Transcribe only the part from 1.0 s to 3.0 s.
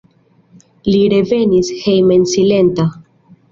revenis hejmen silenta.